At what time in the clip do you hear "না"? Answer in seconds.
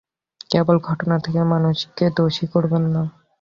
2.93-3.03